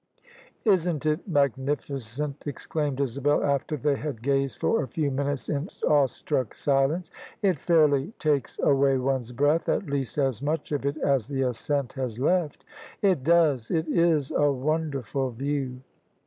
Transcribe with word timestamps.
"Isn't 0.65 1.05
it 1.05 1.27
magnificent?" 1.27 2.41
exclaimed 2.47 2.99
Isabel 2.99 3.43
after 3.43 3.77
they 3.77 3.97
had 3.97 4.23
gazed 4.23 4.57
for 4.59 4.81
a 4.81 4.87
few 4.87 5.11
minutes 5.11 5.47
in 5.47 5.67
awestruck 5.87 6.55
silence." 6.55 7.11
It 7.43 7.59
fairly 7.59 8.11
takes 8.17 8.57
away 8.63 8.97
one's 8.97 9.31
breath— 9.31 9.69
at 9.69 9.85
least 9.85 10.17
as 10.17 10.41
much 10.41 10.71
of 10.71 10.87
it 10.87 10.97
as 10.97 11.27
the 11.27 11.43
ascent 11.43 11.93
has 11.93 12.17
left."" 12.17 12.65
It 13.03 13.23
does: 13.23 13.69
it 13.69 13.87
is 13.89 14.31
a 14.31 14.51
wonderful 14.51 15.29
view." 15.29 15.81